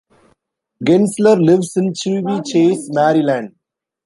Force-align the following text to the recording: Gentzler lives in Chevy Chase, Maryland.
Gentzler 0.83 1.37
lives 1.39 1.77
in 1.77 1.93
Chevy 1.93 2.41
Chase, 2.41 2.89
Maryland. 2.91 3.53